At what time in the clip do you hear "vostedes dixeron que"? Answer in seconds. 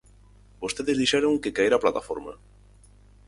0.61-1.55